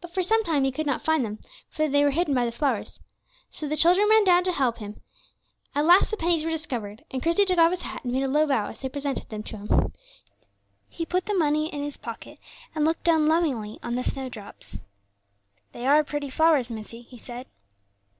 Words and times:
But 0.00 0.14
for 0.14 0.22
some 0.22 0.44
time 0.44 0.62
he 0.62 0.70
could 0.70 0.86
not 0.86 1.02
find 1.02 1.24
them, 1.24 1.40
for 1.68 1.88
they 1.88 2.04
were 2.04 2.12
hidden 2.12 2.32
by 2.32 2.44
the 2.44 2.52
flowers; 2.52 3.00
so 3.50 3.66
the 3.66 3.74
children 3.76 4.08
ran 4.08 4.22
downstairs 4.22 4.54
again 4.54 4.54
to 4.54 4.58
help 4.58 4.78
him. 4.78 5.00
At 5.74 5.84
last 5.84 6.12
the 6.12 6.16
pennies 6.16 6.44
were 6.44 6.50
discovered, 6.52 7.04
and 7.10 7.20
Christie 7.20 7.44
took 7.44 7.58
off 7.58 7.72
his 7.72 7.82
hat 7.82 8.04
and 8.04 8.12
made 8.12 8.22
a 8.22 8.28
low 8.28 8.46
bow, 8.46 8.68
as 8.68 8.78
they 8.78 8.88
presented 8.88 9.28
them 9.28 9.42
to 9.42 9.56
him. 9.56 9.92
He 10.88 11.04
put 11.04 11.26
the 11.26 11.34
money 11.34 11.66
in 11.66 11.82
his 11.82 11.96
pocket, 11.96 12.38
and 12.72 12.84
looked 12.84 13.02
down 13.02 13.26
lovingly 13.26 13.80
on 13.82 13.96
the 13.96 14.04
snowdrops. 14.04 14.78
"They 15.72 15.86
are 15.88 16.04
pretty 16.04 16.30
flowers, 16.30 16.70
missie," 16.70 17.02
he 17.02 17.18
said. 17.18 17.48